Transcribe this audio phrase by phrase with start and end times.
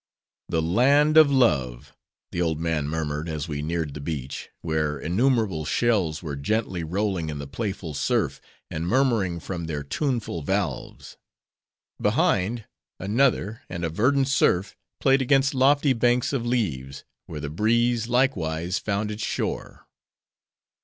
[0.49, 1.93] "The land of Love!"
[2.31, 7.29] the old man murmured, as we neared the beach, where innumerable shells were gently rolling
[7.29, 8.41] in the playful surf,
[8.71, 11.17] and murmuring from their tuneful valves.
[12.01, 12.65] Behind,
[12.99, 18.79] another, and a verdant surf played against lofty banks of leaves; where the breeze, likewise,
[18.79, 19.85] found its shore.